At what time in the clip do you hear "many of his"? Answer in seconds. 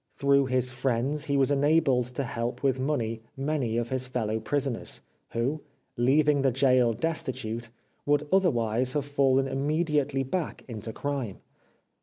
3.37-4.07